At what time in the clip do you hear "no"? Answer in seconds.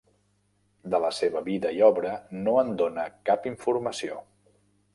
2.47-2.55